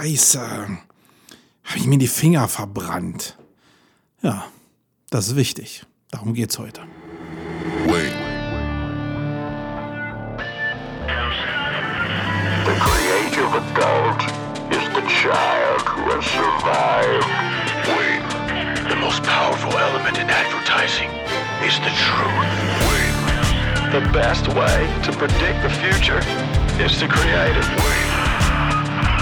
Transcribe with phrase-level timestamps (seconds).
[0.00, 0.40] scheiße.
[1.64, 3.36] Habe ich mir die Finger verbrannt.
[4.22, 4.46] Ja,
[5.10, 5.84] das ist wichtig.
[6.10, 6.82] Darum geht's heute.
[7.86, 8.12] Wait.
[12.66, 14.22] The creative adult
[14.70, 17.26] is the child who has survived.
[17.96, 18.88] Wait.
[18.88, 21.10] The most powerful element in advertising
[21.64, 22.50] is the truth.
[22.88, 23.92] Wait.
[23.92, 26.20] The best way to predict the future
[26.82, 27.68] is to create it.
[27.76, 28.09] Wait.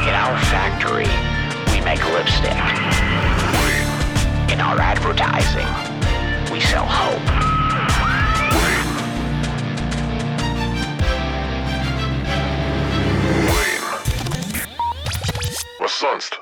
[0.09, 1.07] In our factory,
[1.71, 2.57] we make lipstick.
[4.51, 5.69] In our advertising,
[6.51, 7.21] we sell hope.
[15.79, 16.41] Was sonst?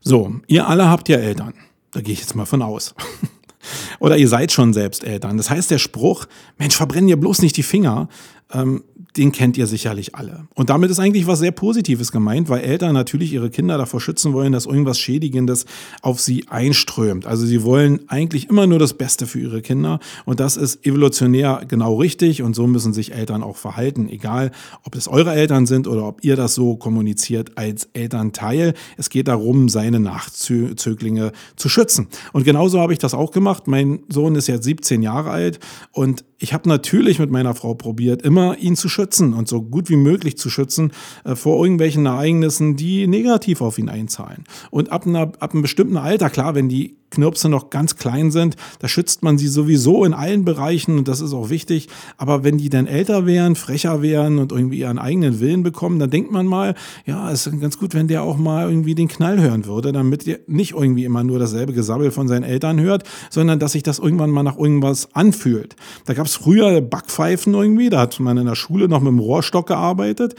[0.00, 1.54] So, ihr alle habt ja Eltern.
[1.92, 2.96] Da gehe ich jetzt mal von aus.
[4.00, 5.36] Oder ihr seid schon selbst Eltern.
[5.36, 6.26] Das heißt, der Spruch,
[6.58, 8.08] Mensch, verbrenn dir bloß nicht die Finger,
[8.54, 8.84] ähm,
[9.16, 10.48] den kennt ihr sicherlich alle.
[10.54, 14.32] Und damit ist eigentlich was sehr Positives gemeint, weil Eltern natürlich ihre Kinder davor schützen
[14.32, 15.66] wollen, dass irgendwas Schädigendes
[16.02, 17.26] auf sie einströmt.
[17.26, 21.62] Also sie wollen eigentlich immer nur das Beste für ihre Kinder und das ist evolutionär
[21.68, 24.50] genau richtig und so müssen sich Eltern auch verhalten, egal
[24.82, 28.74] ob es eure Eltern sind oder ob ihr das so kommuniziert als Elternteil.
[28.96, 32.08] Es geht darum, seine Nachzöglinge zu schützen.
[32.32, 33.68] Und genauso habe ich das auch gemacht.
[33.68, 35.60] Mein Sohn ist jetzt 17 Jahre alt
[35.92, 39.88] und ich habe natürlich mit meiner Frau probiert, immer ihn zu schützen und so gut
[39.88, 40.92] wie möglich zu schützen
[41.24, 44.44] äh, vor irgendwelchen Ereignissen, die negativ auf ihn einzahlen.
[44.70, 48.56] Und ab, einer, ab einem bestimmten Alter, klar, wenn die Knirpse noch ganz klein sind,
[48.80, 51.88] da schützt man sie sowieso in allen Bereichen und das ist auch wichtig.
[52.16, 56.10] Aber wenn die dann älter wären, frecher wären und irgendwie ihren eigenen Willen bekommen, dann
[56.10, 56.74] denkt man mal,
[57.06, 60.26] ja, es ist ganz gut, wenn der auch mal irgendwie den Knall hören würde, damit
[60.26, 63.98] der nicht irgendwie immer nur dasselbe Gesabbel von seinen Eltern hört, sondern dass sich das
[63.98, 65.76] irgendwann mal nach irgendwas anfühlt.
[66.06, 69.18] Da gab es früher Backpfeifen irgendwie, da hat man in der Schule noch mit dem
[69.18, 70.34] Rohrstock gearbeitet.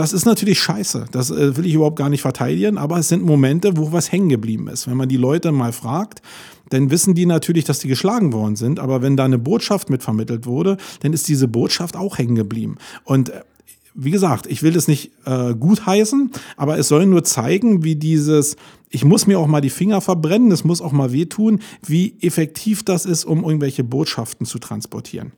[0.00, 1.08] Das ist natürlich scheiße.
[1.10, 4.30] Das äh, will ich überhaupt gar nicht verteidigen, aber es sind Momente, wo was hängen
[4.30, 4.86] geblieben ist.
[4.86, 6.22] Wenn man die Leute mal fragt,
[6.70, 8.80] dann wissen die natürlich, dass die geschlagen worden sind.
[8.80, 12.78] Aber wenn da eine Botschaft mit vermittelt wurde, dann ist diese Botschaft auch hängen geblieben.
[13.04, 13.42] Und äh,
[13.92, 17.96] wie gesagt, ich will das nicht äh, gut heißen, aber es soll nur zeigen, wie
[17.96, 18.56] dieses,
[18.88, 22.84] ich muss mir auch mal die Finger verbrennen, es muss auch mal wehtun, wie effektiv
[22.84, 25.32] das ist, um irgendwelche Botschaften zu transportieren.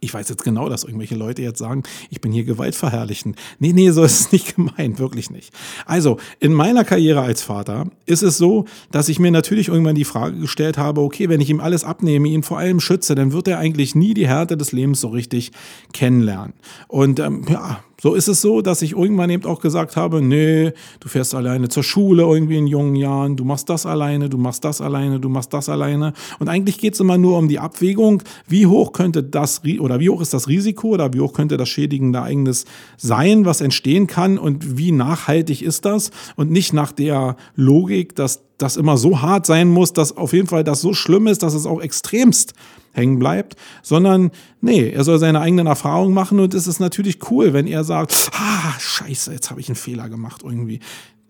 [0.00, 3.36] Ich weiß jetzt genau, dass irgendwelche Leute jetzt sagen, ich bin hier gewaltverherrlichend.
[3.58, 5.52] Nee, nee, so ist es nicht gemeint, wirklich nicht.
[5.86, 10.04] Also, in meiner Karriere als Vater ist es so, dass ich mir natürlich irgendwann die
[10.04, 13.48] Frage gestellt habe, okay, wenn ich ihm alles abnehme, ihn vor allem schütze, dann wird
[13.48, 15.52] er eigentlich nie die Härte des Lebens so richtig
[15.92, 16.54] kennenlernen.
[16.88, 20.72] Und ähm, ja, so ist es so, dass ich irgendwann eben auch gesagt habe, nee,
[21.00, 24.64] du fährst alleine zur Schule irgendwie in jungen Jahren, du machst das alleine, du machst
[24.64, 26.14] das alleine, du machst das alleine.
[26.38, 30.08] Und eigentlich geht es immer nur um die Abwägung, wie hoch könnte das oder wie
[30.08, 32.64] hoch ist das Risiko oder wie hoch könnte das schädigende Ereignis
[32.96, 38.42] sein, was entstehen kann und wie nachhaltig ist das und nicht nach der Logik, dass
[38.56, 41.54] das immer so hart sein muss, dass auf jeden Fall das so schlimm ist, dass
[41.54, 42.54] es auch extremst
[42.92, 44.30] hängen bleibt, sondern
[44.60, 48.30] nee, er soll seine eigenen Erfahrungen machen und es ist natürlich cool, wenn er sagt,
[48.32, 50.80] ah, scheiße, jetzt habe ich einen Fehler gemacht irgendwie.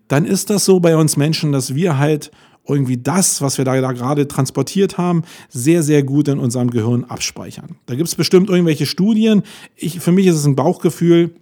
[0.07, 2.31] Dann ist das so bei uns Menschen, dass wir halt
[2.67, 7.05] irgendwie das, was wir da, da gerade transportiert haben, sehr, sehr gut in unserem Gehirn
[7.05, 7.77] abspeichern.
[7.85, 9.43] Da gibt es bestimmt irgendwelche Studien.
[9.75, 11.35] Ich, für mich ist es ein Bauchgefühl.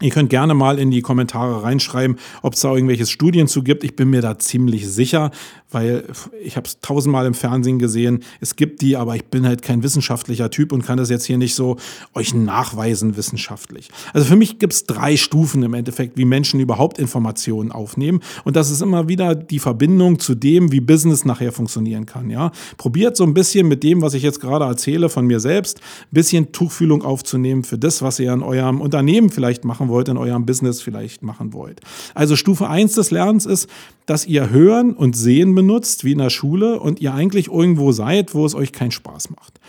[0.00, 3.82] Ihr könnt gerne mal in die Kommentare reinschreiben, ob es da irgendwelche Studien zu gibt.
[3.82, 5.30] Ich bin mir da ziemlich sicher,
[5.76, 6.04] weil
[6.42, 8.20] ich habe es tausendmal im Fernsehen gesehen.
[8.40, 11.36] Es gibt die, aber ich bin halt kein wissenschaftlicher Typ und kann das jetzt hier
[11.36, 11.76] nicht so
[12.14, 13.90] euch nachweisen wissenschaftlich.
[14.14, 18.20] Also für mich gibt es drei Stufen im Endeffekt, wie Menschen überhaupt Informationen aufnehmen.
[18.44, 22.30] Und das ist immer wieder die Verbindung zu dem, wie Business nachher funktionieren kann.
[22.30, 22.52] Ja?
[22.78, 26.14] Probiert so ein bisschen mit dem, was ich jetzt gerade erzähle von mir selbst, ein
[26.14, 30.46] bisschen Tuchfühlung aufzunehmen für das, was ihr in eurem Unternehmen vielleicht machen wollt, in eurem
[30.46, 31.82] Business vielleicht machen wollt.
[32.14, 33.68] Also Stufe 1 des Lernens ist,
[34.06, 35.65] dass ihr Hören und Sehen benutzt,
[36.04, 39.60] wie in der Schule, und ihr eigentlich irgendwo seid, wo es euch keinen Spaß macht.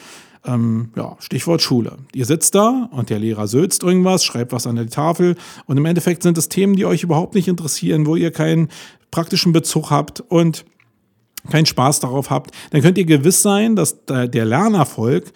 [0.45, 1.97] Ähm, ja, Stichwort Schule.
[2.13, 5.85] Ihr sitzt da und der Lehrer sülzt irgendwas, schreibt was an der Tafel und im
[5.85, 8.69] Endeffekt sind es Themen, die euch überhaupt nicht interessieren, wo ihr keinen
[9.11, 10.65] praktischen Bezug habt und
[11.49, 15.31] keinen Spaß darauf habt, dann könnt ihr gewiss sein, dass der Lernerfolg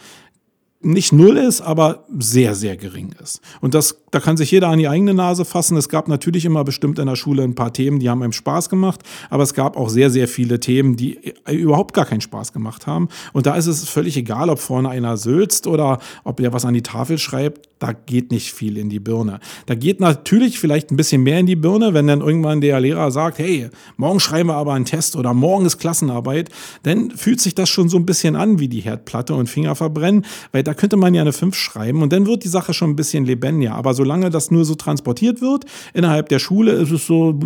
[0.84, 3.42] nicht null ist, aber sehr, sehr gering ist.
[3.60, 5.78] Und das, da kann sich jeder an die eigene Nase fassen.
[5.78, 8.70] Es gab natürlich immer bestimmt in der Schule ein paar Themen, die haben einem Spaß
[8.70, 12.88] gemacht, aber es gab auch sehr, sehr viele Themen, die überhaupt gar keinen Spaß gemacht
[12.88, 13.10] haben.
[13.34, 16.74] Und da ist es völlig egal, ob vorne einer sülzt oder ob er was an
[16.74, 17.70] die Tafel schreibt.
[17.80, 19.40] Da geht nicht viel in die Birne.
[19.66, 23.10] Da geht natürlich vielleicht ein bisschen mehr in die Birne, wenn dann irgendwann der Lehrer
[23.10, 26.50] sagt, hey, morgen schreiben wir aber einen Test oder morgen ist Klassenarbeit.
[26.84, 30.26] Dann fühlt sich das schon so ein bisschen an wie die Herdplatte und Finger verbrennen,
[30.52, 32.92] weil da da könnte man ja eine 5 schreiben und dann wird die Sache schon
[32.92, 33.76] ein bisschen lebendiger.
[33.76, 37.38] Aber solange das nur so transportiert wird, innerhalb der Schule ist es so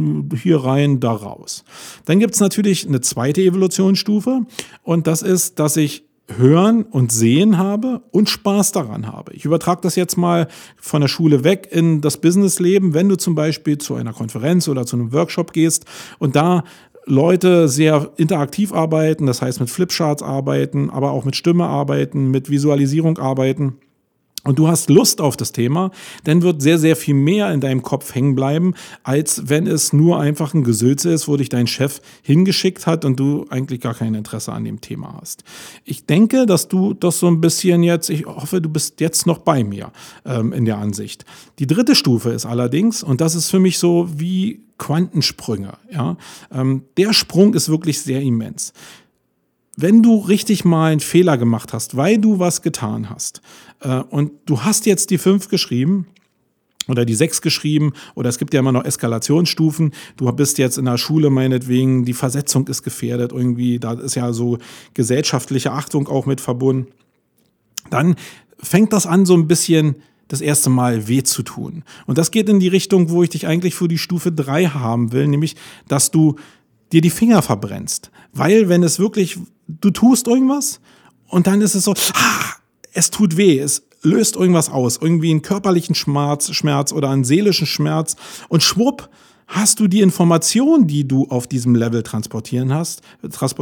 [0.44, 1.64] hier rein, da raus.
[2.06, 4.42] Dann gibt es natürlich eine zweite Evolutionsstufe
[4.84, 6.06] und das ist, dass ich
[6.38, 9.34] Hören und Sehen habe und Spaß daran habe.
[9.34, 10.48] Ich übertrage das jetzt mal
[10.80, 14.86] von der Schule weg in das Businessleben, wenn du zum Beispiel zu einer Konferenz oder
[14.86, 15.86] zu einem Workshop gehst
[16.20, 16.64] und da
[17.06, 22.50] Leute sehr interaktiv arbeiten, das heißt mit Flipcharts arbeiten, aber auch mit Stimme arbeiten, mit
[22.50, 23.78] Visualisierung arbeiten
[24.46, 25.92] und du hast Lust auf das Thema,
[26.24, 30.20] dann wird sehr, sehr viel mehr in deinem Kopf hängen bleiben, als wenn es nur
[30.20, 34.14] einfach ein Gesülze ist, wo dich dein Chef hingeschickt hat und du eigentlich gar kein
[34.14, 35.44] Interesse an dem Thema hast.
[35.84, 39.40] Ich denke, dass du das so ein bisschen jetzt, ich hoffe, du bist jetzt noch
[39.40, 39.92] bei mir
[40.26, 41.26] ähm, in der Ansicht.
[41.60, 46.18] Die dritte Stufe ist allerdings, und das ist für mich so wie Quantensprünge, ja,
[46.52, 48.74] ähm, der Sprung ist wirklich sehr immens
[49.76, 53.42] wenn du richtig mal einen Fehler gemacht hast, weil du was getan hast
[53.82, 56.08] äh, und du hast jetzt die fünf geschrieben,
[56.88, 59.92] oder die sechs geschrieben oder es gibt ja immer noch Eskalationsstufen.
[60.18, 64.34] Du bist jetzt in der Schule meinetwegen, die Versetzung ist gefährdet irgendwie, da ist ja
[64.34, 64.60] so
[64.94, 66.92] gesellschaftliche Achtung auch mit verbunden.
[67.90, 68.16] Dann
[68.60, 69.96] fängt das an so ein bisschen
[70.28, 71.84] das erste Mal weh zu tun.
[72.08, 75.12] Und das geht in die Richtung, wo ich dich eigentlich für die Stufe drei haben
[75.12, 75.56] will, nämlich
[75.88, 76.36] dass du
[76.92, 78.12] dir die Finger verbrennst.
[78.34, 79.38] Weil wenn es wirklich,
[79.68, 80.80] du tust irgendwas
[81.28, 82.54] und dann ist es so, ah,
[82.94, 87.68] es tut weh, es löst irgendwas aus, irgendwie einen körperlichen Schmerz, Schmerz oder einen seelischen
[87.68, 88.16] Schmerz
[88.50, 89.10] und schwupp,
[89.48, 93.02] hast du die Information, die du auf diesem Level transportieren hast,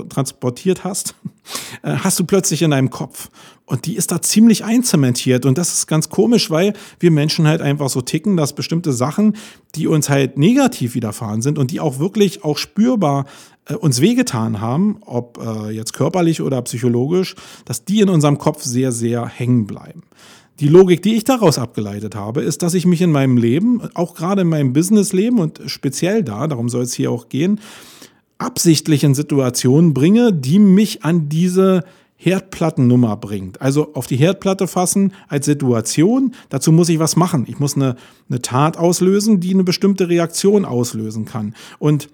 [0.09, 1.15] transportiert hast,
[1.83, 3.29] äh, hast du plötzlich in deinem Kopf.
[3.65, 5.45] Und die ist da ziemlich einzementiert.
[5.45, 9.37] Und das ist ganz komisch, weil wir Menschen halt einfach so ticken, dass bestimmte Sachen,
[9.75, 13.25] die uns halt negativ widerfahren sind und die auch wirklich auch spürbar
[13.65, 17.35] äh, uns wehgetan haben, ob äh, jetzt körperlich oder psychologisch,
[17.65, 20.03] dass die in unserem Kopf sehr, sehr hängen bleiben.
[20.59, 24.13] Die Logik, die ich daraus abgeleitet habe, ist, dass ich mich in meinem Leben, auch
[24.13, 27.59] gerade in meinem Businessleben und speziell da, darum soll es hier auch gehen,
[28.37, 31.83] absichtlich in Situationen bringe, die mich an diese
[32.17, 33.61] Herdplattennummer bringt.
[33.61, 36.33] Also auf die Herdplatte fassen als Situation.
[36.49, 37.45] Dazu muss ich was machen.
[37.47, 37.95] Ich muss eine,
[38.29, 41.55] eine Tat auslösen, die eine bestimmte Reaktion auslösen kann.
[41.79, 42.09] Und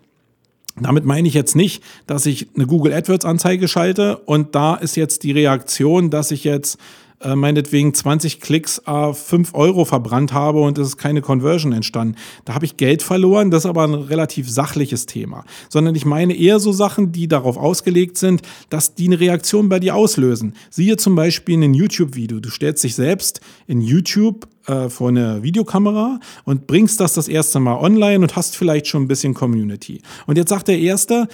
[0.81, 4.95] damit meine ich jetzt nicht, dass ich eine Google AdWords Anzeige schalte und da ist
[4.95, 6.79] jetzt die Reaktion, dass ich jetzt
[7.21, 12.15] äh, meinetwegen 20 Klicks äh, 5 Euro verbrannt habe und es ist keine Conversion entstanden.
[12.45, 15.43] Da habe ich Geld verloren, das ist aber ein relativ sachliches Thema.
[15.69, 19.79] Sondern ich meine eher so Sachen, die darauf ausgelegt sind, dass die eine Reaktion bei
[19.79, 20.53] dir auslösen.
[20.69, 22.39] Siehe zum Beispiel in ein YouTube-Video.
[22.39, 27.59] Du stellst dich selbst in YouTube äh, vor eine Videokamera und bringst das das erste
[27.59, 30.01] Mal online und hast vielleicht schon ein bisschen Community.
[30.25, 31.27] Und jetzt sagt der Erste,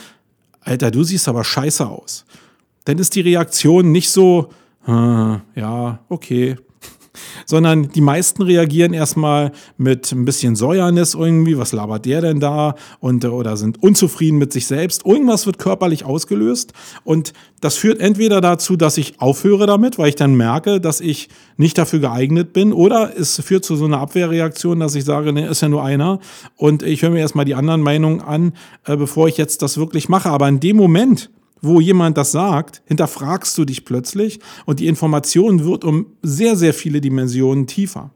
[0.62, 2.26] Alter, du siehst aber scheiße aus.
[2.86, 4.50] Dann ist die Reaktion nicht so,
[4.86, 6.58] hm, ja, okay.
[7.46, 12.76] Sondern die meisten reagieren erstmal mit ein bisschen Säuernis irgendwie, was labert der denn da?
[13.00, 15.06] Und, oder sind unzufrieden mit sich selbst.
[15.06, 16.74] Irgendwas wird körperlich ausgelöst
[17.04, 21.30] und das führt entweder dazu, dass ich aufhöre damit, weil ich dann merke, dass ich
[21.58, 25.48] nicht dafür geeignet bin, oder es führt zu so einer Abwehrreaktion, dass ich sage, ne,
[25.48, 26.20] ist ja nur einer
[26.58, 28.54] und ich höre mir erstmal die anderen Meinungen an,
[28.86, 30.30] äh, bevor ich jetzt das wirklich mache.
[30.30, 31.32] Aber in dem Moment,
[31.66, 36.74] wo jemand das sagt, hinterfragst du dich plötzlich und die Information wird um sehr, sehr
[36.74, 38.12] viele Dimensionen tiefer.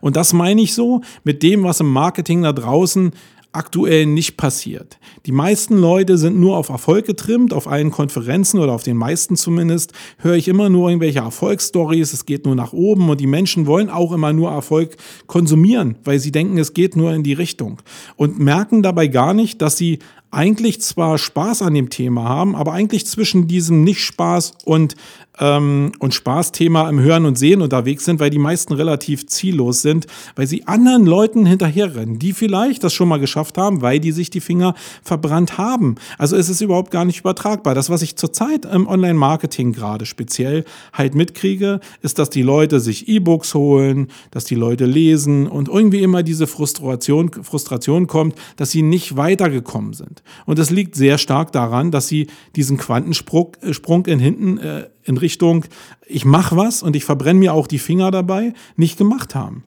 [0.00, 3.12] Und das meine ich so mit dem, was im Marketing da draußen
[3.52, 4.98] aktuell nicht passiert.
[5.26, 9.34] Die meisten Leute sind nur auf Erfolg getrimmt, auf allen Konferenzen oder auf den meisten
[9.34, 13.66] zumindest höre ich immer nur irgendwelche Erfolgsstories, es geht nur nach oben und die Menschen
[13.66, 14.96] wollen auch immer nur Erfolg
[15.26, 17.82] konsumieren, weil sie denken, es geht nur in die Richtung
[18.14, 19.98] und merken dabei gar nicht, dass sie
[20.30, 24.94] eigentlich zwar Spaß an dem Thema haben, aber eigentlich zwischen diesem Nicht-Spaß und,
[25.40, 30.06] ähm, und Spaßthema im Hören und Sehen unterwegs sind, weil die meisten relativ ziellos sind,
[30.36, 34.30] weil sie anderen Leuten hinterherrennen, die vielleicht das schon mal geschafft haben, weil die sich
[34.30, 35.96] die Finger verbrannt haben.
[36.18, 37.74] Also es ist überhaupt gar nicht übertragbar.
[37.74, 43.08] Das, was ich zurzeit im Online-Marketing gerade speziell halt mitkriege, ist, dass die Leute sich
[43.08, 48.82] E-Books holen, dass die Leute lesen und irgendwie immer diese Frustration, Frustration kommt, dass sie
[48.82, 50.22] nicht weitergekommen sind.
[50.46, 55.18] Und das liegt sehr stark daran, dass sie diesen Quantensprung äh, in hinten äh, in
[55.18, 55.66] Richtung,
[56.06, 59.64] ich mache was und ich verbrenne mir auch die Finger dabei, nicht gemacht haben.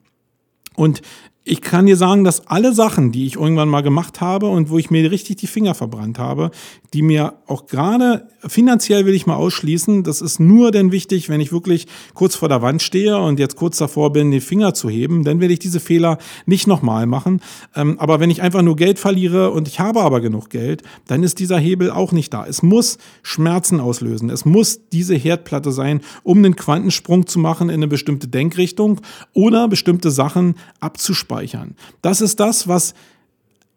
[0.74, 1.02] Und
[1.46, 4.78] ich kann dir sagen, dass alle Sachen, die ich irgendwann mal gemacht habe und wo
[4.78, 6.50] ich mir richtig die Finger verbrannt habe,
[6.94, 11.42] die mir auch gerade finanziell will ich mal ausschließen, das ist nur denn wichtig, wenn
[11.42, 14.88] ich wirklich kurz vor der Wand stehe und jetzt kurz davor bin, den Finger zu
[14.88, 17.42] heben, dann werde ich diese Fehler nicht nochmal machen.
[17.74, 21.22] Ähm, aber wenn ich einfach nur Geld verliere und ich habe aber genug Geld, dann
[21.22, 22.46] ist dieser Hebel auch nicht da.
[22.46, 24.30] Es muss Schmerzen auslösen.
[24.30, 29.02] Es muss diese Herdplatte sein, um einen Quantensprung zu machen in eine bestimmte Denkrichtung
[29.34, 31.74] oder bestimmte Sachen abzusparen abspeichern.
[32.02, 32.94] Das ist das, was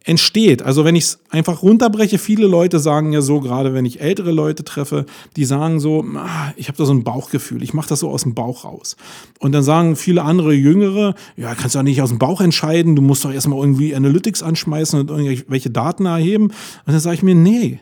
[0.04, 0.62] entsteht.
[0.62, 4.32] Also wenn ich es einfach runterbreche, viele Leute sagen ja so, gerade wenn ich ältere
[4.32, 8.00] Leute treffe, die sagen so, ah, ich habe da so ein Bauchgefühl, ich mache das
[8.00, 8.96] so aus dem Bauch raus.
[9.40, 12.96] Und dann sagen viele andere Jüngere, ja, kannst du auch nicht aus dem Bauch entscheiden,
[12.96, 16.46] du musst doch erstmal irgendwie Analytics anschmeißen und irgendwelche Daten erheben.
[16.46, 16.54] Und
[16.86, 17.82] dann sage ich mir, nee,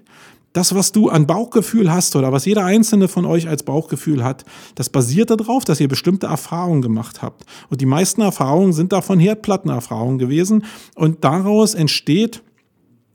[0.56, 4.46] das, was du an Bauchgefühl hast oder was jeder einzelne von euch als Bauchgefühl hat,
[4.76, 7.46] das basiert darauf, dass ihr bestimmte Erfahrungen gemacht habt.
[7.70, 10.64] Und die meisten Erfahrungen sind davon Herdplattenerfahrungen gewesen.
[10.96, 12.42] Und daraus entsteht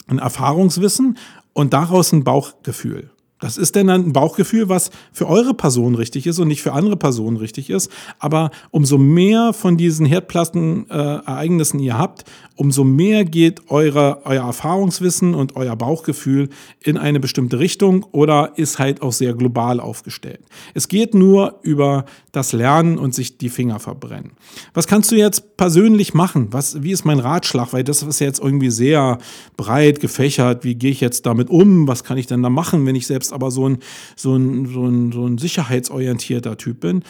[0.06, 1.16] ein Erfahrungswissen
[1.54, 3.10] und daraus ein Bauchgefühl.
[3.40, 6.96] Das ist denn ein Bauchgefühl, was für eure Person richtig ist und nicht für andere
[6.96, 7.90] Personen richtig ist.
[8.18, 12.24] Aber umso mehr von diesen Herdplattenereignissen ihr habt,
[12.56, 16.50] umso mehr geht eure, euer Erfahrungswissen und euer Bauchgefühl
[16.84, 20.40] in eine bestimmte Richtung oder ist halt auch sehr global aufgestellt.
[20.74, 24.32] Es geht nur über das Lernen und sich die Finger verbrennen.
[24.74, 26.48] Was kannst du jetzt persönlich machen?
[26.50, 27.72] Was, wie ist mein Ratschlag?
[27.72, 29.16] Weil das ist jetzt irgendwie sehr
[29.56, 30.62] breit gefächert.
[30.62, 31.88] Wie gehe ich jetzt damit um?
[31.88, 33.78] Was kann ich denn da machen, wenn ich selbst aber so ein,
[34.16, 37.02] so ein, so ein, so ein sicherheitsorientierter Typ bin?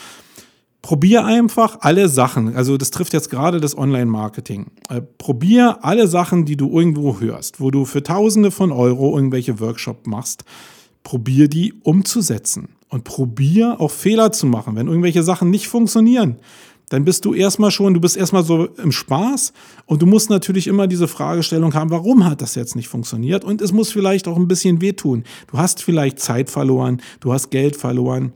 [0.83, 2.55] probier einfach alle Sachen.
[2.57, 4.71] Also das trifft jetzt gerade das Online-Marketing.
[4.89, 9.61] Äh, probier alle Sachen, die du irgendwo hörst, wo du für Tausende von Euro irgendwelche
[9.61, 10.45] Workshops machst.
[11.03, 14.77] Probier die umzusetzen und probier auch Fehler zu machen.
[14.77, 16.37] Wenn irgendwelche Sachen nicht funktionieren,
[16.91, 19.53] dann bist du erstmal schon, du bist erstmal so im Spaß
[19.87, 23.45] und du musst natürlich immer diese Fragestellung haben, warum hat das jetzt nicht funktioniert?
[23.45, 25.25] Und es muss vielleicht auch ein bisschen wehtun.
[25.51, 28.33] Du hast vielleicht Zeit verloren, du hast Geld verloren.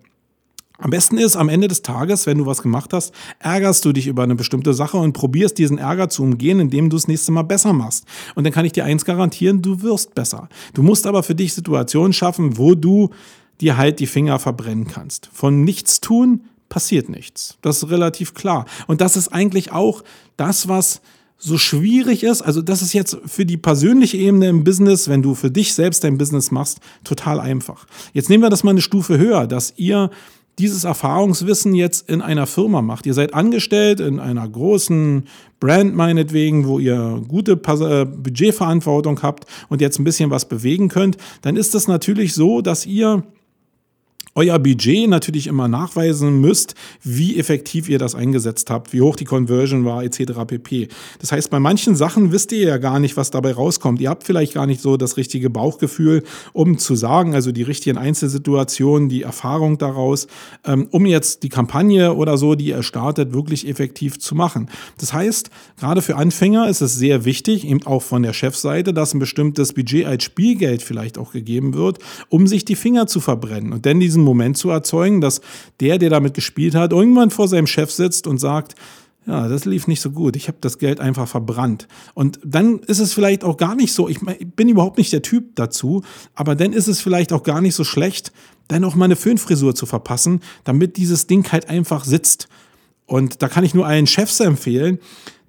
[0.78, 4.06] Am besten ist, am Ende des Tages, wenn du was gemacht hast, ärgerst du dich
[4.06, 7.42] über eine bestimmte Sache und probierst diesen Ärger zu umgehen, indem du es nächste Mal
[7.42, 8.04] besser machst.
[8.36, 10.48] Und dann kann ich dir eins garantieren, du wirst besser.
[10.74, 13.10] Du musst aber für dich Situationen schaffen, wo du
[13.60, 15.28] dir halt die Finger verbrennen kannst.
[15.32, 17.56] Von nichts tun passiert nichts.
[17.62, 18.66] Das ist relativ klar.
[18.86, 20.02] Und das ist eigentlich auch
[20.36, 21.00] das, was
[21.38, 25.34] so schwierig ist, also das ist jetzt für die persönliche Ebene im Business, wenn du
[25.34, 27.86] für dich selbst dein Business machst, total einfach.
[28.12, 30.10] Jetzt nehmen wir das mal eine Stufe höher, dass ihr
[30.58, 33.06] dieses Erfahrungswissen jetzt in einer Firma macht.
[33.06, 35.24] Ihr seid angestellt in einer großen
[35.58, 41.16] Brand meinetwegen, wo ihr gute äh, Budgetverantwortung habt und jetzt ein bisschen was bewegen könnt,
[41.42, 43.24] dann ist es natürlich so, dass ihr
[44.34, 49.24] euer Budget natürlich immer nachweisen müsst, wie effektiv ihr das eingesetzt habt, wie hoch die
[49.24, 50.32] Conversion war, etc.
[50.46, 50.88] pp.
[51.20, 54.00] Das heißt, bei manchen Sachen wisst ihr ja gar nicht, was dabei rauskommt.
[54.00, 57.96] Ihr habt vielleicht gar nicht so das richtige Bauchgefühl, um zu sagen, also die richtigen
[57.96, 60.26] Einzelsituationen, die Erfahrung daraus,
[60.64, 64.68] ähm, um jetzt die Kampagne oder so, die ihr startet, wirklich effektiv zu machen.
[64.98, 69.14] Das heißt, gerade für Anfänger ist es sehr wichtig, eben auch von der Chefseite, dass
[69.14, 71.98] ein bestimmtes Budget als Spielgeld vielleicht auch gegeben wird,
[72.28, 75.40] um sich die Finger zu verbrennen und dann diesen Moment zu erzeugen, dass
[75.80, 78.74] der, der damit gespielt hat, irgendwann vor seinem Chef sitzt und sagt,
[79.26, 80.36] ja, das lief nicht so gut.
[80.36, 81.88] Ich habe das Geld einfach verbrannt.
[82.12, 85.56] Und dann ist es vielleicht auch gar nicht so, ich bin überhaupt nicht der Typ
[85.56, 86.02] dazu,
[86.34, 88.32] aber dann ist es vielleicht auch gar nicht so schlecht,
[88.68, 92.48] dann auch mal eine Föhnfrisur zu verpassen, damit dieses Ding halt einfach sitzt.
[93.06, 94.98] Und da kann ich nur allen Chefs empfehlen,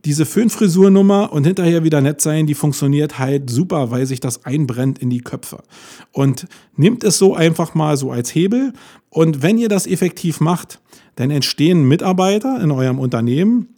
[0.06, 5.00] diese Föhnfrisurnummer und hinterher wieder nett sein, die funktioniert halt super, weil sich das einbrennt
[5.00, 5.64] in die Köpfe.
[6.12, 6.48] Und
[6.78, 8.74] nimmt es so einfach mal so als Hebel.
[9.10, 10.80] Und wenn ihr das effektiv macht,
[11.16, 13.70] dann entstehen Mitarbeiter in eurem Unternehmen,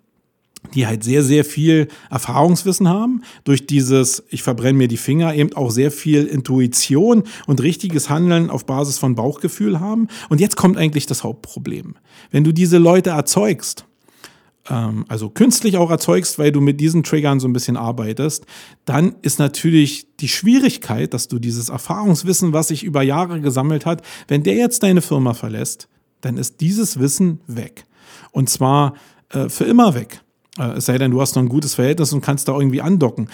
[0.73, 5.53] die halt sehr, sehr viel Erfahrungswissen haben, durch dieses, ich verbrenne mir die Finger, eben
[5.53, 10.09] auch sehr viel Intuition und richtiges Handeln auf Basis von Bauchgefühl haben.
[10.27, 11.95] Und jetzt kommt eigentlich das Hauptproblem.
[12.31, 13.86] Wenn du diese Leute erzeugst,
[14.69, 18.45] ähm, also künstlich auch erzeugst, weil du mit diesen Triggern so ein bisschen arbeitest,
[18.85, 24.01] dann ist natürlich die Schwierigkeit, dass du dieses Erfahrungswissen, was sich über Jahre gesammelt hat,
[24.27, 25.87] wenn der jetzt deine Firma verlässt,
[26.21, 27.85] dann ist dieses Wissen weg.
[28.31, 28.95] Und zwar
[29.29, 30.21] äh, für immer weg.
[30.57, 33.29] Äh, es sei denn, du hast noch ein gutes Verhältnis und kannst da irgendwie andocken.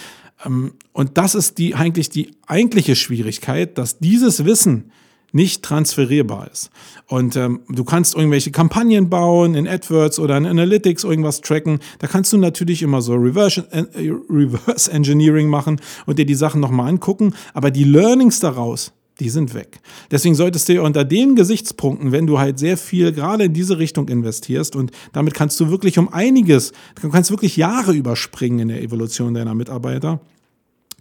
[0.46, 4.92] Ähm, und das ist die eigentlich die eigentliche Schwierigkeit, dass dieses Wissen
[5.34, 6.70] nicht transferierbar ist.
[7.08, 11.80] Und ähm, du kannst irgendwelche Kampagnen bauen in AdWords oder in Analytics irgendwas tracken.
[12.00, 13.84] Da kannst du natürlich immer so Reverse, äh,
[14.30, 17.34] Reverse Engineering machen und dir die Sachen nochmal angucken.
[17.54, 19.80] Aber die Learnings daraus, Die sind weg.
[20.10, 24.10] Deswegen solltest du unter den Gesichtspunkten, wenn du halt sehr viel gerade in diese Richtung
[24.10, 28.82] investierst und damit kannst du wirklich um einiges, du kannst wirklich Jahre überspringen in der
[28.82, 30.20] Evolution deiner Mitarbeiter,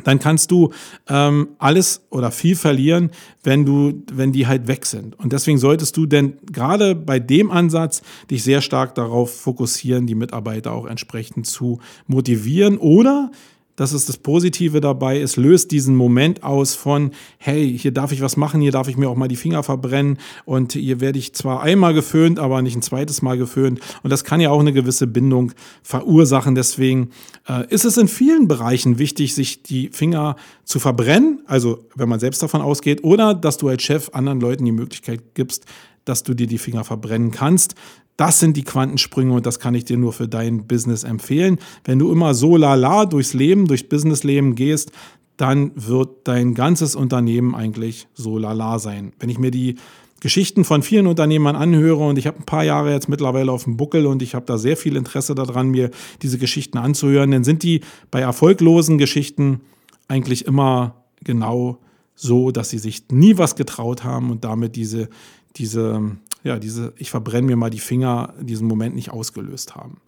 [0.05, 0.71] dann kannst du
[1.09, 3.11] ähm, alles oder viel verlieren,
[3.43, 5.19] wenn du, wenn die halt weg sind.
[5.19, 10.15] Und deswegen solltest du denn gerade bei dem Ansatz dich sehr stark darauf fokussieren, die
[10.15, 13.31] Mitarbeiter auch entsprechend zu motivieren oder
[13.76, 15.21] das ist das Positive dabei.
[15.21, 18.97] Es löst diesen Moment aus von, hey, hier darf ich was machen, hier darf ich
[18.97, 22.76] mir auch mal die Finger verbrennen und hier werde ich zwar einmal geföhnt, aber nicht
[22.76, 23.81] ein zweites Mal geföhnt.
[24.02, 25.52] Und das kann ja auch eine gewisse Bindung
[25.83, 26.55] verursachen.
[26.55, 27.11] Deswegen
[27.49, 32.21] äh, ist es in vielen Bereichen wichtig, sich die Finger zu verbrennen, also wenn man
[32.21, 35.67] selbst davon ausgeht, oder dass du als Chef anderen Leuten die Möglichkeit gibst,
[36.05, 37.75] dass du dir die Finger verbrennen kannst.
[38.16, 41.59] Das sind die Quantensprünge und das kann ich dir nur für dein Business empfehlen.
[41.85, 44.92] Wenn du immer so lala durchs Leben, durchs Businessleben gehst,
[45.37, 49.12] dann wird dein ganzes Unternehmen eigentlich so lala sein.
[49.19, 49.76] Wenn ich mir die
[50.21, 53.76] Geschichten von vielen Unternehmern anhöre und ich habe ein paar Jahre jetzt mittlerweile auf dem
[53.76, 55.90] Buckel und ich habe da sehr viel Interesse daran, mir
[56.23, 57.81] diese Geschichten anzuhören, dann sind die
[58.12, 59.62] bei erfolglosen Geschichten
[60.07, 61.78] eigentlich immer genau
[62.14, 65.09] so, dass sie sich nie was getraut haben und damit diese,
[65.57, 66.12] diese
[66.45, 69.99] ja, diese, ich verbrenne mir mal die Finger, diesen Moment nicht ausgelöst haben.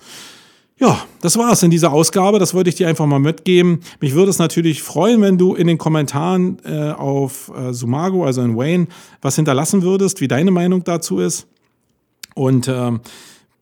[0.77, 2.41] Ja, das war's in dieser Ausgabe.
[2.41, 3.81] Das wollte ich dir einfach mal mitgeben.
[4.01, 8.43] Mich würde es natürlich freuen, wenn du in den Kommentaren äh, auf äh, Sumago, also
[8.43, 8.89] in Wayne,
[9.23, 11.47] was hinterlassen würdest, wie deine Meinung dazu ist.
[12.35, 13.01] Und ähm,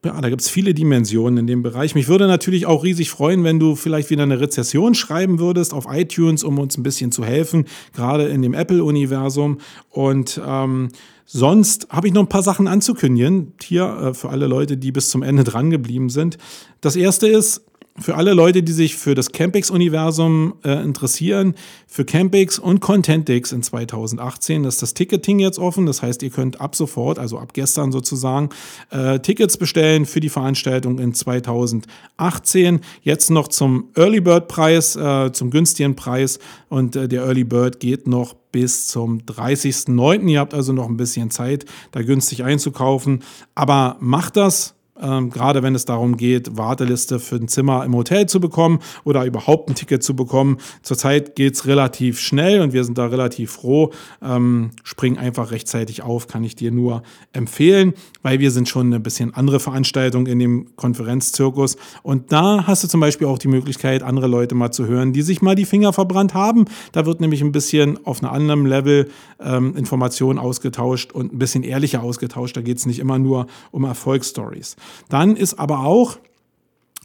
[0.04, 1.94] ja, da gibt es viele Dimensionen in dem Bereich.
[1.94, 5.86] Mich würde natürlich auch riesig freuen, wenn du vielleicht wieder eine Rezession schreiben würdest auf
[5.88, 9.58] iTunes, um uns ein bisschen zu helfen, gerade in dem Apple-Universum.
[9.90, 10.88] Und ähm,
[11.24, 15.10] Sonst habe ich noch ein paar Sachen anzukündigen, hier äh, für alle Leute, die bis
[15.10, 16.38] zum Ende dran geblieben sind.
[16.80, 17.62] Das erste ist,
[17.98, 21.54] für alle Leute, die sich für das Campix-Universum äh, interessieren,
[21.86, 25.84] für Campix und Contentix in 2018 ist das Ticketing jetzt offen.
[25.84, 28.48] Das heißt, ihr könnt ab sofort, also ab gestern sozusagen,
[28.90, 32.80] äh, Tickets bestellen für die Veranstaltung in 2018.
[33.02, 36.38] Jetzt noch zum Early Bird Preis, äh, zum günstigen Preis.
[36.70, 40.28] Und äh, der Early Bird geht noch bis zum 30.09.
[40.28, 43.24] Ihr habt also noch ein bisschen Zeit, da günstig einzukaufen.
[43.54, 48.26] Aber macht das ähm, gerade wenn es darum geht, Warteliste für ein Zimmer im Hotel
[48.26, 50.58] zu bekommen oder überhaupt ein Ticket zu bekommen.
[50.82, 53.90] Zurzeit geht es relativ schnell und wir sind da relativ froh.
[54.20, 59.00] Ähm, spring einfach rechtzeitig auf, kann ich dir nur empfehlen, weil wir sind schon eine
[59.00, 61.76] bisschen andere Veranstaltung in dem Konferenzzirkus.
[62.02, 65.22] Und da hast du zum Beispiel auch die Möglichkeit, andere Leute mal zu hören, die
[65.22, 66.66] sich mal die Finger verbrannt haben.
[66.92, 71.62] Da wird nämlich ein bisschen auf einem anderen Level ähm, Informationen ausgetauscht und ein bisschen
[71.62, 72.56] ehrlicher ausgetauscht.
[72.56, 74.76] Da geht es nicht immer nur um Erfolgsstories.
[75.08, 76.18] Dann ist aber auch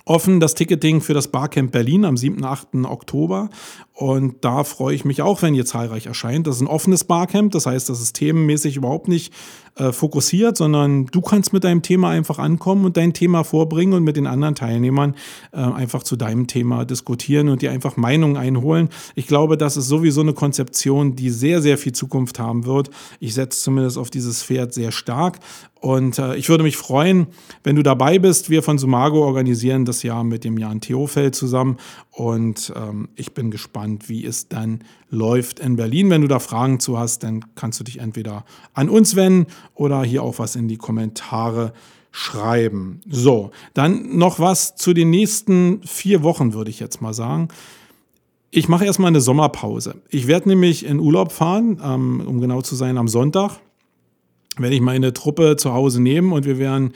[0.08, 2.44] offen das Ticketing für das Barcamp Berlin am 7.
[2.44, 2.86] 8.
[2.86, 3.50] Oktober.
[3.94, 6.48] Und da freue ich mich auch, wenn ihr zahlreich erscheint.
[6.48, 9.34] Das ist ein offenes Barcamp, das heißt, das ist themenmäßig überhaupt nicht
[9.78, 14.04] äh, fokussiert, sondern du kannst mit deinem Thema einfach ankommen und dein Thema vorbringen und
[14.04, 15.16] mit den anderen Teilnehmern
[15.52, 18.90] äh, einfach zu deinem Thema diskutieren und dir einfach Meinungen einholen.
[19.16, 22.90] Ich glaube, das ist sowieso eine Konzeption, die sehr, sehr viel Zukunft haben wird.
[23.20, 25.40] Ich setze zumindest auf dieses Pferd sehr stark
[25.80, 27.28] und äh, ich würde mich freuen,
[27.64, 28.50] wenn du dabei bist.
[28.50, 31.78] Wir von Sumago organisieren das Jahr mit dem Jan Theofeld zusammen.
[32.12, 36.10] Und ähm, ich bin gespannt, wie es dann läuft in Berlin.
[36.10, 40.04] Wenn du da Fragen zu hast, dann kannst du dich entweder an uns wenden oder
[40.04, 41.74] hier auch was in die Kommentare
[42.12, 43.02] schreiben.
[43.10, 47.50] So, dann noch was zu den nächsten vier Wochen, würde ich jetzt mal sagen.
[48.50, 50.02] Ich mache erstmal eine Sommerpause.
[50.10, 53.60] Ich werde nämlich in Urlaub fahren, ähm, um genau zu sein, am Sonntag
[54.58, 56.94] werde ich meine Truppe zu Hause nehmen und wir werden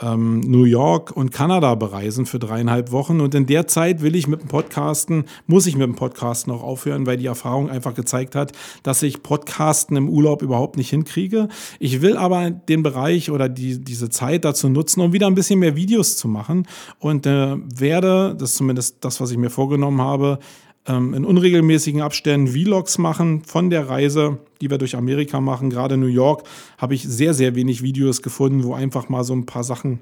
[0.00, 3.20] ähm, New York und Kanada bereisen für dreieinhalb Wochen.
[3.20, 6.62] Und in der Zeit will ich mit dem Podcasten, muss ich mit dem Podcasten auch
[6.62, 8.52] aufhören, weil die Erfahrung einfach gezeigt hat,
[8.82, 11.48] dass ich Podcasten im Urlaub überhaupt nicht hinkriege.
[11.78, 15.58] Ich will aber den Bereich oder die, diese Zeit dazu nutzen, um wieder ein bisschen
[15.58, 16.66] mehr Videos zu machen
[16.98, 20.38] und äh, werde, das ist zumindest das, was ich mir vorgenommen habe,
[20.86, 25.70] in unregelmäßigen Abständen Vlogs machen von der Reise, die wir durch Amerika machen.
[25.70, 26.42] Gerade New York
[26.76, 30.00] habe ich sehr, sehr wenig Videos gefunden, wo einfach mal so ein paar Sachen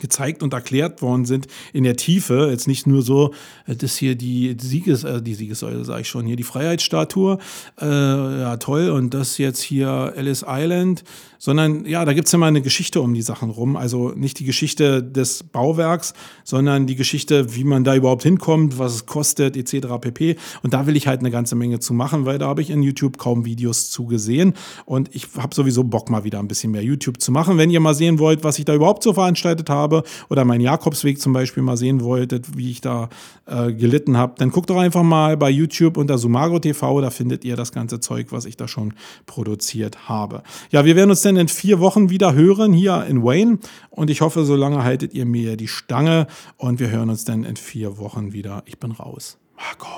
[0.00, 2.48] gezeigt und erklärt worden sind in der Tiefe.
[2.50, 3.32] Jetzt nicht nur so,
[3.66, 7.38] äh, das hier die Sieges, äh, die Siegessäule, sage ich schon, hier die Freiheitsstatue,
[7.80, 11.04] äh, ja toll, und das jetzt hier Ellis Island,
[11.38, 13.76] sondern ja, da gibt's ja mal eine Geschichte um die Sachen rum.
[13.76, 18.94] Also nicht die Geschichte des Bauwerks, sondern die Geschichte, wie man da überhaupt hinkommt, was
[18.94, 19.86] es kostet, etc.
[20.00, 20.36] pp.
[20.62, 22.82] Und da will ich halt eine ganze Menge zu machen, weil da habe ich in
[22.82, 24.54] YouTube kaum Videos zu gesehen.
[24.84, 27.56] Und ich habe sowieso Bock, mal wieder ein bisschen mehr YouTube zu machen.
[27.56, 30.60] Wenn ihr mal sehen wollt, was ich da überhaupt so veranstaltet habe, habe oder meinen
[30.60, 33.08] Jakobsweg zum Beispiel mal sehen wolltet, wie ich da
[33.46, 37.44] äh, gelitten habe, dann guckt doch einfach mal bei YouTube unter Sumago TV, da findet
[37.44, 38.94] ihr das ganze Zeug, was ich da schon
[39.26, 40.42] produziert habe.
[40.70, 43.58] Ja, wir werden uns dann in vier Wochen wieder hören hier in Wayne
[43.90, 47.44] und ich hoffe, so lange haltet ihr mir die Stange und wir hören uns dann
[47.44, 48.62] in vier Wochen wieder.
[48.66, 49.38] Ich bin raus.
[49.56, 49.88] Marco.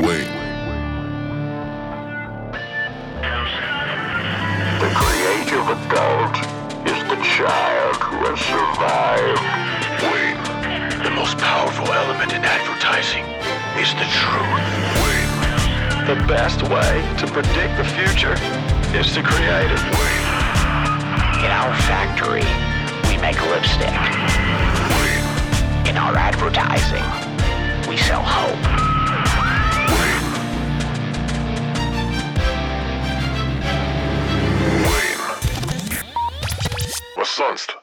[0.00, 0.50] Wayne.
[4.80, 6.36] The creative adult
[6.88, 7.69] is the child
[8.30, 9.42] who has survived.
[10.06, 11.02] Wayne.
[11.02, 13.24] The most powerful element in advertising
[13.74, 14.66] is the truth.
[15.02, 16.06] Wayne.
[16.06, 18.34] The best way to predict the future
[18.96, 19.82] is to create it.
[19.98, 20.26] Wayne.
[21.42, 22.46] In our factory,
[23.08, 23.90] we make lipstick.
[25.00, 25.88] Wayne.
[25.88, 27.04] In our advertising,
[27.88, 28.90] we sell hope.
[37.22, 37.79] Sonst?